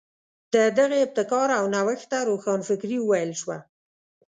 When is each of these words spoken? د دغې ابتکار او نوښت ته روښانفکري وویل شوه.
د 0.53 0.55
دغې 0.77 0.97
ابتکار 1.05 1.49
او 1.59 1.65
نوښت 1.75 2.05
ته 2.11 2.17
روښانفکري 2.29 2.97
وویل 3.01 3.31
شوه. 3.41 3.57